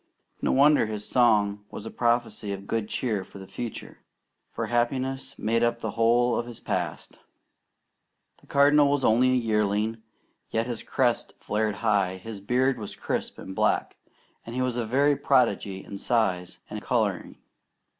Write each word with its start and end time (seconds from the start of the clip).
No 0.41 0.51
wonder 0.51 0.87
his 0.87 1.07
song 1.07 1.63
was 1.69 1.85
a 1.85 1.91
prophecy 1.91 2.51
of 2.53 2.65
good 2.65 2.89
cheer 2.89 3.23
for 3.23 3.37
the 3.37 3.45
future, 3.45 3.99
for 4.51 4.65
happiness 4.65 5.37
made 5.37 5.61
up 5.61 5.77
the 5.77 5.91
whole 5.91 6.39
of 6.39 6.47
his 6.47 6.59
past. 6.59 7.19
The 8.39 8.47
Cardinal 8.47 8.87
was 8.89 9.05
only 9.05 9.29
a 9.29 9.33
yearling, 9.35 10.01
yet 10.49 10.65
his 10.65 10.81
crest 10.81 11.35
flared 11.39 11.75
high, 11.85 12.17
his 12.17 12.41
beard 12.41 12.79
was 12.79 12.95
crisp 12.95 13.37
and 13.37 13.55
black, 13.55 13.95
and 14.43 14.55
he 14.55 14.61
was 14.63 14.75
a 14.75 14.87
very 14.87 15.15
prodigy 15.15 15.83
in 15.85 15.99
size 15.99 16.57
and 16.67 16.81
colouring. 16.81 17.37